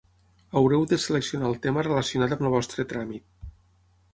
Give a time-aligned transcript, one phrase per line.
[0.61, 3.53] Haureu de seleccionar el tema relacionat amb el vostre tràmit.